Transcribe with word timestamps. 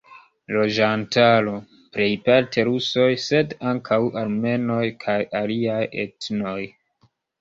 Loĝantaro: 0.53 1.51
plejparte 1.97 2.65
rusoj, 2.69 3.05
sed 3.25 3.53
ankaŭ 3.73 3.99
armenoj 4.23 4.83
kaj 5.05 5.19
aliaj 5.43 5.81
etnoj. 6.07 6.61